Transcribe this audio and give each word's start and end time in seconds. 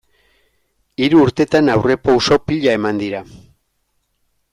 Hiru 1.03 1.19
urtetan 1.25 1.69
aurrerapauso 1.73 2.39
pila 2.47 2.73
eman 2.79 3.03
dira. 3.03 3.21